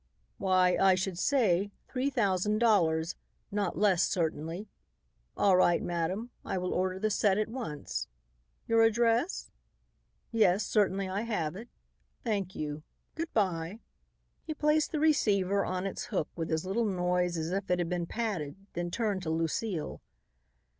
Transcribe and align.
"Why, 0.39 0.77
I 0.77 0.95
should 0.95 1.19
say, 1.19 1.69
three 1.87 2.09
thousand 2.09 2.57
dollars; 2.57 3.13
not 3.51 3.77
less, 3.77 4.01
certainly. 4.01 4.67
All 5.37 5.55
right, 5.55 5.79
madam, 5.79 6.31
I 6.43 6.57
will 6.57 6.73
order 6.73 6.97
the 6.97 7.11
set 7.11 7.37
at 7.37 7.49
once. 7.49 8.07
Your 8.67 8.81
address? 8.81 9.51
Yes, 10.31 10.65
certainly, 10.65 11.07
I 11.07 11.21
have 11.21 11.55
it. 11.55 11.69
Thank 12.23 12.55
you. 12.55 12.81
Good 13.13 13.31
bye." 13.35 13.79
He 14.41 14.55
placed 14.55 14.91
the 14.91 14.99
receiver 14.99 15.63
on 15.63 15.85
its 15.85 16.05
hook 16.05 16.29
with 16.35 16.51
as 16.51 16.65
little 16.65 16.85
noise 16.85 17.37
as 17.37 17.51
if 17.51 17.69
it 17.69 17.77
had 17.77 17.89
been 17.89 18.07
padded, 18.07 18.55
then 18.73 18.89
turned 18.89 19.21
to 19.21 19.29
Lucile. 19.29 20.01